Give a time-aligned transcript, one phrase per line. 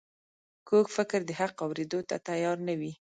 [0.67, 2.91] کوږ فکر د حق اورېدو ته تیار نه وي